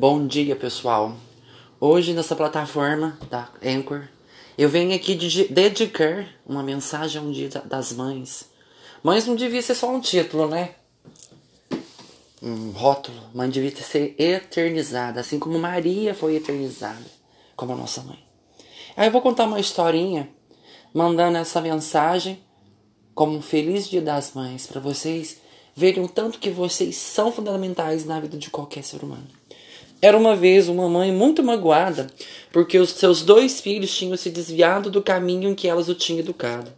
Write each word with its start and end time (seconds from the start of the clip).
Bom 0.00 0.28
dia, 0.28 0.54
pessoal. 0.54 1.16
Hoje, 1.80 2.12
nessa 2.12 2.36
plataforma 2.36 3.18
da 3.28 3.48
Anchor, 3.60 4.06
eu 4.56 4.68
venho 4.68 4.94
aqui 4.94 5.16
de 5.16 5.48
dedicar 5.48 6.24
uma 6.46 6.62
mensagem 6.62 7.20
a 7.20 7.24
um 7.24 7.32
dia 7.32 7.48
das 7.64 7.92
mães. 7.92 8.48
Mães 9.02 9.26
não 9.26 9.34
devia 9.34 9.60
ser 9.60 9.74
só 9.74 9.90
um 9.90 9.98
título, 9.98 10.46
né? 10.46 10.76
Um 12.40 12.70
rótulo. 12.70 13.20
Mãe 13.34 13.50
devia 13.50 13.74
ser 13.74 14.14
eternizada, 14.16 15.18
assim 15.18 15.36
como 15.36 15.58
Maria 15.58 16.14
foi 16.14 16.36
eternizada, 16.36 17.04
como 17.56 17.72
a 17.72 17.76
nossa 17.76 18.00
mãe. 18.02 18.24
Aí 18.96 19.08
eu 19.08 19.12
vou 19.12 19.20
contar 19.20 19.46
uma 19.46 19.58
historinha, 19.58 20.28
mandando 20.94 21.38
essa 21.38 21.60
mensagem 21.60 22.40
como 23.16 23.36
um 23.36 23.42
feliz 23.42 23.88
dia 23.88 24.00
das 24.00 24.32
mães 24.32 24.64
para 24.64 24.80
vocês 24.80 25.38
verem 25.74 26.04
o 26.04 26.08
tanto 26.08 26.38
que 26.38 26.50
vocês 26.50 26.94
são 26.96 27.32
fundamentais 27.32 28.04
na 28.04 28.20
vida 28.20 28.38
de 28.38 28.48
qualquer 28.48 28.84
ser 28.84 29.02
humano. 29.02 29.26
Era 30.00 30.16
uma 30.16 30.36
vez 30.36 30.68
uma 30.68 30.88
mãe 30.88 31.10
muito 31.10 31.42
magoada 31.42 32.06
porque 32.52 32.78
os 32.78 32.90
seus 32.90 33.22
dois 33.22 33.60
filhos 33.60 33.96
tinham 33.96 34.16
se 34.16 34.30
desviado 34.30 34.90
do 34.90 35.02
caminho 35.02 35.50
em 35.50 35.54
que 35.54 35.68
elas 35.68 35.88
o 35.88 35.94
tinham 35.94 36.20
educado. 36.20 36.72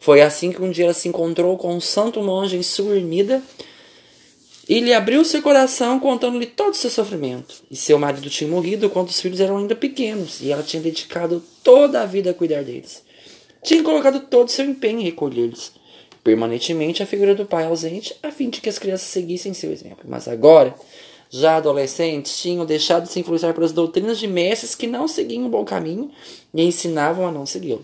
Foi 0.00 0.20
assim 0.20 0.50
que 0.50 0.62
um 0.62 0.70
dia 0.70 0.86
ela 0.86 0.94
se 0.94 1.08
encontrou 1.08 1.56
com 1.56 1.74
um 1.74 1.80
santo 1.80 2.22
monge 2.22 2.56
em 2.56 2.62
sua 2.62 2.96
ermida 2.96 3.42
e 4.68 4.80
lhe 4.80 4.92
abriu 4.94 5.24
seu 5.24 5.42
coração 5.42 6.00
contando-lhe 6.00 6.46
todo 6.46 6.72
o 6.72 6.76
seu 6.76 6.90
sofrimento. 6.90 7.56
E 7.70 7.76
seu 7.76 7.98
marido 7.98 8.30
tinha 8.30 8.50
morrido 8.50 8.88
quando 8.88 9.08
os 9.08 9.20
filhos 9.20 9.38
eram 9.38 9.58
ainda 9.58 9.76
pequenos 9.76 10.40
e 10.40 10.50
ela 10.50 10.62
tinha 10.62 10.82
dedicado 10.82 11.42
toda 11.62 12.00
a 12.00 12.06
vida 12.06 12.30
a 12.30 12.34
cuidar 12.34 12.64
deles. 12.64 13.02
Tinha 13.62 13.82
colocado 13.82 14.20
todo 14.20 14.48
o 14.48 14.50
seu 14.50 14.64
empenho 14.64 15.00
em 15.00 15.04
recolhê-los 15.04 15.72
permanentemente 16.24 17.02
a 17.02 17.06
figura 17.06 17.34
do 17.34 17.44
pai 17.44 17.64
ausente 17.64 18.14
a 18.22 18.30
fim 18.30 18.48
de 18.48 18.60
que 18.60 18.68
as 18.68 18.78
crianças 18.78 19.08
seguissem 19.08 19.52
seu 19.52 19.72
exemplo. 19.72 20.04
Mas 20.06 20.28
agora 20.28 20.74
já 21.32 21.56
adolescentes 21.56 22.36
tinham 22.36 22.66
deixado 22.66 23.04
de 23.04 23.10
se 23.10 23.18
influenciar 23.18 23.54
pelas 23.54 23.72
doutrinas 23.72 24.18
de 24.18 24.28
mestres 24.28 24.74
que 24.74 24.86
não 24.86 25.08
seguiam 25.08 25.46
o 25.46 25.48
bom 25.48 25.64
caminho 25.64 26.10
e 26.54 26.62
ensinavam 26.62 27.26
a 27.26 27.32
não 27.32 27.46
segui-lo. 27.46 27.82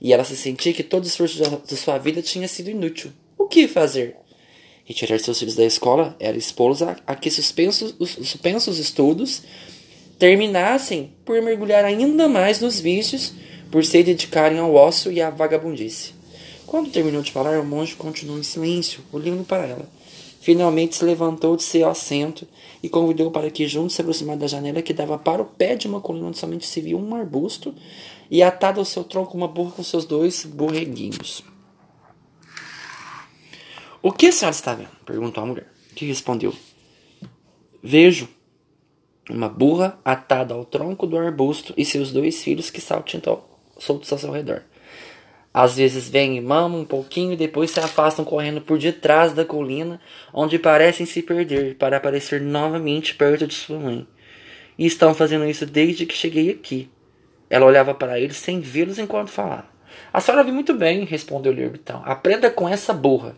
E 0.00 0.12
ela 0.12 0.24
se 0.24 0.36
sentia 0.36 0.72
que 0.72 0.82
todo 0.82 1.04
o 1.04 1.06
esforço 1.06 1.40
de 1.64 1.76
sua 1.76 1.96
vida 1.96 2.20
tinha 2.20 2.48
sido 2.48 2.70
inútil. 2.70 3.12
O 3.38 3.46
que 3.46 3.68
fazer? 3.68 4.16
Retirar 4.84 5.20
seus 5.20 5.38
filhos 5.38 5.54
da 5.54 5.64
escola 5.64 6.16
era 6.18 6.36
expô-los 6.36 6.82
a, 6.82 6.96
a, 7.06 7.14
que 7.14 7.30
suspensos, 7.30 7.94
os 8.00 8.10
suspensos 8.10 8.80
estudos 8.80 9.42
terminassem 10.18 11.12
por 11.24 11.40
mergulhar 11.40 11.84
ainda 11.84 12.28
mais 12.28 12.60
nos 12.60 12.80
vícios, 12.80 13.32
por 13.70 13.84
se 13.84 14.02
dedicarem 14.02 14.58
ao 14.58 14.74
ócio 14.74 15.12
e 15.12 15.22
à 15.22 15.30
vagabundice. 15.30 16.14
Quando 16.66 16.90
terminou 16.90 17.22
de 17.22 17.30
falar, 17.30 17.60
o 17.60 17.64
monge 17.64 17.94
continuou 17.94 18.40
em 18.40 18.42
silêncio, 18.42 19.02
olhando 19.12 19.44
para 19.44 19.66
ela. 19.66 19.88
Finalmente 20.42 20.96
se 20.96 21.04
levantou 21.04 21.56
de 21.56 21.62
seu 21.62 21.88
assento 21.88 22.48
e 22.82 22.88
convidou 22.88 23.30
para 23.30 23.48
que 23.48 23.68
juntos 23.68 23.94
se 23.94 24.00
aproximassem 24.00 24.40
da 24.40 24.48
janela 24.48 24.82
que 24.82 24.92
dava 24.92 25.16
para 25.16 25.40
o 25.40 25.44
pé 25.44 25.76
de 25.76 25.86
uma 25.86 26.00
colina 26.00 26.26
onde 26.26 26.36
somente 26.36 26.66
se 26.66 26.80
via 26.80 26.96
um 26.96 27.14
arbusto 27.14 27.72
e 28.28 28.42
atado 28.42 28.80
ao 28.80 28.84
seu 28.84 29.04
tronco 29.04 29.36
uma 29.36 29.46
burra 29.46 29.70
com 29.70 29.84
seus 29.84 30.04
dois 30.04 30.44
borreguinhos. 30.44 31.44
O 34.02 34.10
que 34.10 34.26
a 34.26 34.32
senhora 34.32 34.52
está 34.52 34.74
vendo? 34.74 34.90
perguntou 35.06 35.44
a 35.44 35.46
mulher, 35.46 35.72
que 35.94 36.06
respondeu: 36.06 36.52
Vejo 37.80 38.28
uma 39.30 39.48
burra 39.48 39.96
atada 40.04 40.54
ao 40.54 40.64
tronco 40.64 41.06
do 41.06 41.16
arbusto 41.16 41.72
e 41.76 41.84
seus 41.84 42.10
dois 42.10 42.42
filhos 42.42 42.68
que 42.68 42.80
saltitam 42.80 43.44
soltos 43.78 44.12
ao 44.12 44.18
seu 44.18 44.32
redor. 44.32 44.64
Às 45.54 45.76
vezes 45.76 46.08
vêm 46.08 46.36
e 46.36 46.40
mamam 46.40 46.80
um 46.80 46.84
pouquinho 46.84 47.32
e 47.32 47.36
depois 47.36 47.70
se 47.70 47.78
afastam 47.78 48.24
correndo 48.24 48.60
por 48.60 48.78
detrás 48.78 49.32
da 49.32 49.44
colina, 49.44 50.00
onde 50.32 50.58
parecem 50.58 51.04
se 51.04 51.22
perder, 51.22 51.74
para 51.74 51.98
aparecer 51.98 52.40
novamente 52.40 53.14
perto 53.14 53.46
de 53.46 53.54
sua 53.54 53.78
mãe. 53.78 54.06
E 54.78 54.86
estão 54.86 55.14
fazendo 55.14 55.44
isso 55.44 55.66
desde 55.66 56.06
que 56.06 56.14
cheguei 56.14 56.50
aqui. 56.50 56.90
Ela 57.50 57.66
olhava 57.66 57.92
para 57.92 58.18
eles 58.18 58.38
sem 58.38 58.60
vê-los 58.60 58.98
enquanto 58.98 59.28
falava. 59.28 59.66
A 60.10 60.20
senhora 60.20 60.42
viu 60.42 60.54
muito 60.54 60.72
bem, 60.72 61.04
respondeu-lhe 61.04 61.60
o 61.60 61.64
ermitão. 61.64 62.02
Aprenda 62.06 62.50
com 62.50 62.66
essa 62.66 62.94
burra. 62.94 63.36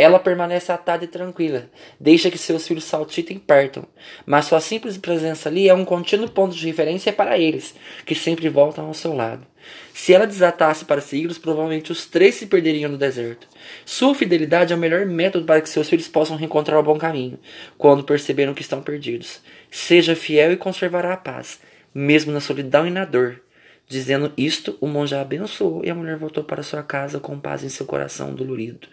Ela 0.00 0.18
permanece 0.18 0.72
atada 0.72 1.04
e 1.04 1.06
tranquila, 1.06 1.68
deixa 2.00 2.30
que 2.30 2.38
seus 2.38 2.66
filhos 2.66 2.84
saltitem 2.84 3.36
e 3.36 3.40
partam, 3.40 3.84
mas 4.24 4.46
sua 4.46 4.58
simples 4.58 4.96
presença 4.96 5.50
ali 5.50 5.68
é 5.68 5.74
um 5.74 5.84
contínuo 5.84 6.26
ponto 6.26 6.56
de 6.56 6.66
referência 6.66 7.12
para 7.12 7.36
eles, 7.36 7.74
que 8.06 8.14
sempre 8.14 8.48
voltam 8.48 8.86
ao 8.86 8.94
seu 8.94 9.12
lado. 9.12 9.46
Se 9.92 10.14
ela 10.14 10.26
desatasse 10.26 10.86
para 10.86 11.02
segui-los, 11.02 11.36
provavelmente 11.36 11.92
os 11.92 12.06
três 12.06 12.36
se 12.36 12.46
perderiam 12.46 12.90
no 12.90 12.96
deserto. 12.96 13.46
Sua 13.84 14.14
fidelidade 14.14 14.72
é 14.72 14.76
o 14.76 14.78
melhor 14.78 15.04
método 15.04 15.44
para 15.44 15.60
que 15.60 15.68
seus 15.68 15.86
filhos 15.86 16.08
possam 16.08 16.38
reencontrar 16.38 16.80
o 16.80 16.82
bom 16.82 16.96
caminho, 16.96 17.38
quando 17.76 18.02
perceberam 18.02 18.54
que 18.54 18.62
estão 18.62 18.80
perdidos. 18.80 19.42
Seja 19.70 20.16
fiel 20.16 20.50
e 20.50 20.56
conservará 20.56 21.12
a 21.12 21.18
paz, 21.18 21.60
mesmo 21.92 22.32
na 22.32 22.40
solidão 22.40 22.86
e 22.86 22.90
na 22.90 23.04
dor. 23.04 23.42
Dizendo 23.86 24.32
isto, 24.34 24.78
o 24.80 24.86
monge 24.86 25.14
a 25.14 25.20
abençoou 25.20 25.84
e 25.84 25.90
a 25.90 25.94
mulher 25.94 26.16
voltou 26.16 26.42
para 26.42 26.62
sua 26.62 26.82
casa 26.82 27.20
com 27.20 27.38
paz 27.38 27.62
em 27.62 27.68
seu 27.68 27.84
coração 27.84 28.34
dolorido. 28.34 28.88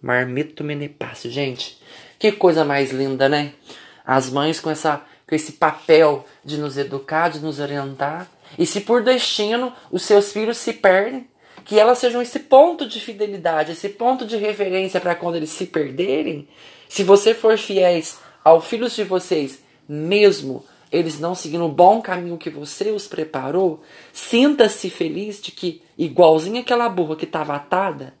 Marmito 0.00 0.64
Menepácio. 0.64 1.30
Gente, 1.30 1.78
que 2.18 2.32
coisa 2.32 2.64
mais 2.64 2.90
linda, 2.92 3.28
né? 3.28 3.52
As 4.04 4.30
mães 4.30 4.60
com, 4.60 4.70
essa, 4.70 5.02
com 5.26 5.34
esse 5.34 5.52
papel 5.52 6.24
de 6.44 6.58
nos 6.58 6.76
educar, 6.78 7.30
de 7.30 7.40
nos 7.40 7.60
orientar. 7.60 8.28
E 8.58 8.66
se 8.66 8.80
por 8.80 9.02
destino 9.02 9.72
os 9.90 10.02
seus 10.02 10.32
filhos 10.32 10.56
se 10.56 10.72
perdem, 10.72 11.28
que 11.64 11.78
elas 11.78 11.98
sejam 11.98 12.20
esse 12.20 12.40
ponto 12.40 12.86
de 12.86 12.98
fidelidade, 13.00 13.72
esse 13.72 13.88
ponto 13.88 14.26
de 14.26 14.36
referência 14.36 15.00
para 15.00 15.14
quando 15.14 15.36
eles 15.36 15.50
se 15.50 15.66
perderem. 15.66 16.48
Se 16.88 17.04
você 17.04 17.34
for 17.34 17.56
fiéis 17.56 18.18
aos 18.42 18.64
filhos 18.66 18.96
de 18.96 19.04
vocês, 19.04 19.62
mesmo 19.88 20.64
eles 20.90 21.20
não 21.20 21.34
seguindo 21.34 21.64
o 21.64 21.68
bom 21.68 22.02
caminho 22.02 22.36
que 22.36 22.50
você 22.50 22.90
os 22.90 23.06
preparou, 23.06 23.82
sinta-se 24.12 24.90
feliz 24.90 25.40
de 25.40 25.52
que, 25.52 25.82
igualzinho 25.96 26.60
aquela 26.60 26.88
burra 26.88 27.14
que 27.14 27.24
estava 27.24 27.54
atada, 27.54 28.14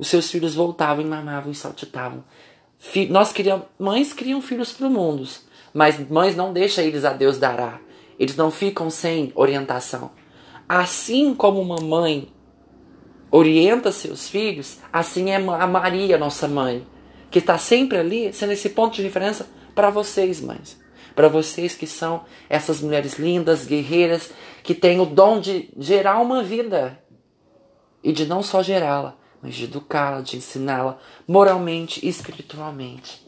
os 0.00 0.08
seus 0.08 0.30
filhos 0.30 0.54
voltavam 0.54 1.04
e 1.04 1.06
mamavam 1.06 1.52
e 1.52 1.54
saltitavam. 1.54 2.24
Nós 3.10 3.34
criamos, 3.34 3.66
mães 3.78 4.14
criam 4.14 4.40
filhos 4.40 4.72
para 4.72 4.86
o 4.86 4.90
mundo, 4.90 5.28
mas 5.74 6.08
mães 6.08 6.34
não 6.34 6.54
deixam 6.54 6.82
eles 6.82 7.04
a 7.04 7.12
Deus 7.12 7.36
dará. 7.36 7.78
Eles 8.18 8.34
não 8.34 8.50
ficam 8.50 8.88
sem 8.88 9.30
orientação. 9.34 10.12
Assim 10.66 11.34
como 11.34 11.60
uma 11.60 11.78
mãe 11.82 12.32
orienta 13.30 13.92
seus 13.92 14.26
filhos, 14.26 14.78
assim 14.90 15.32
é 15.32 15.36
a 15.36 15.66
Maria, 15.66 16.16
nossa 16.16 16.48
mãe, 16.48 16.86
que 17.30 17.38
está 17.38 17.58
sempre 17.58 17.98
ali, 17.98 18.32
sendo 18.32 18.52
esse 18.52 18.70
ponto 18.70 18.96
de 18.96 19.02
referência 19.02 19.44
para 19.74 19.90
vocês, 19.90 20.40
mães. 20.40 20.80
Para 21.14 21.28
vocês 21.28 21.74
que 21.74 21.86
são 21.86 22.24
essas 22.48 22.80
mulheres 22.80 23.18
lindas, 23.18 23.66
guerreiras, 23.66 24.30
que 24.62 24.74
têm 24.74 24.98
o 24.98 25.04
dom 25.04 25.40
de 25.40 25.68
gerar 25.76 26.20
uma 26.20 26.42
vida 26.42 26.98
e 28.02 28.12
de 28.12 28.24
não 28.24 28.42
só 28.42 28.62
gerá-la, 28.62 29.19
mas 29.42 29.54
de 29.54 29.64
educá-la, 29.64 30.20
de 30.20 30.36
ensiná-la 30.36 30.98
moralmente 31.26 32.04
e 32.04 32.08
espiritualmente. 32.08 33.24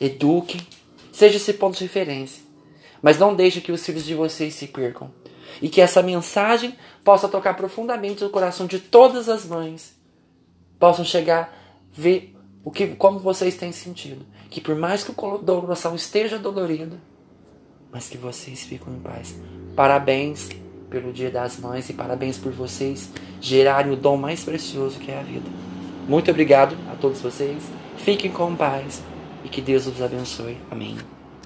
Eduquem, 0.00 0.60
seja 1.12 1.36
esse 1.36 1.52
ponto 1.54 1.76
de 1.76 1.84
referência, 1.84 2.42
mas 3.00 3.18
não 3.18 3.34
deixe 3.34 3.60
que 3.60 3.72
os 3.72 3.84
filhos 3.84 4.04
de 4.04 4.14
vocês 4.14 4.54
se 4.54 4.66
percam. 4.66 5.10
E 5.60 5.68
que 5.68 5.80
essa 5.80 6.02
mensagem 6.02 6.74
possa 7.04 7.28
tocar 7.28 7.54
profundamente 7.54 8.24
o 8.24 8.30
coração 8.30 8.66
de 8.66 8.78
todas 8.78 9.28
as 9.28 9.44
mães. 9.44 9.94
Possam 10.78 11.04
chegar 11.04 11.54
ver 11.92 12.34
o 12.64 12.70
que, 12.70 12.88
como 12.96 13.18
vocês 13.18 13.54
têm 13.56 13.70
sentido. 13.70 14.24
Que 14.48 14.60
por 14.60 14.74
mais 14.74 15.04
que 15.04 15.10
o 15.10 15.14
coração 15.14 15.94
esteja 15.94 16.38
dolorido, 16.38 16.98
mas 17.92 18.08
que 18.08 18.16
vocês 18.16 18.62
fiquem 18.62 18.94
em 18.94 19.00
paz. 19.00 19.34
Parabéns 19.76 20.48
pelo 20.92 21.12
Dia 21.12 21.30
das 21.30 21.58
Mães 21.58 21.88
e 21.88 21.94
parabéns 21.94 22.36
por 22.36 22.52
vocês 22.52 23.10
gerarem 23.40 23.90
o 23.90 23.96
dom 23.96 24.18
mais 24.18 24.44
precioso 24.44 25.00
que 25.00 25.10
é 25.10 25.18
a 25.18 25.22
vida. 25.22 25.48
Muito 26.06 26.30
obrigado 26.30 26.76
a 26.92 26.94
todos 26.94 27.20
vocês. 27.20 27.64
Fiquem 27.96 28.30
com 28.30 28.54
paz 28.54 29.02
e 29.42 29.48
que 29.48 29.62
Deus 29.62 29.86
os 29.86 30.02
abençoe. 30.02 30.58
Amém. 30.70 31.21